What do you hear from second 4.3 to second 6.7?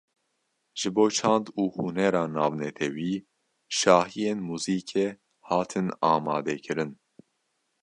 muzîkê hatin amade